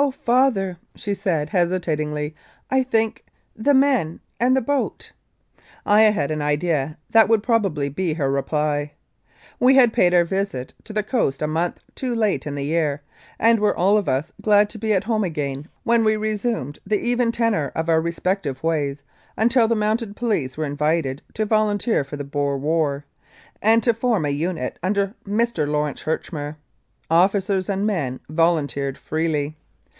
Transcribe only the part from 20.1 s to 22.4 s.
Police were invited to volunteer for the